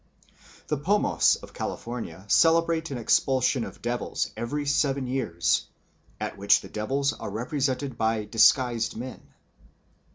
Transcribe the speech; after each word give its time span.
The 0.65 0.77
Pomos 0.77 1.35
of 1.35 1.53
California 1.53 2.25
celebrate 2.27 2.89
an 2.89 2.97
expulsion 2.97 3.63
of 3.63 3.83
devils 3.83 4.31
every 4.35 4.65
seven 4.65 5.05
years, 5.05 5.67
at 6.19 6.39
which 6.39 6.61
the 6.61 6.69
devils 6.69 7.13
are 7.13 7.29
represented 7.29 7.99
by 7.99 8.25
disguised 8.25 8.97
men. 8.97 9.21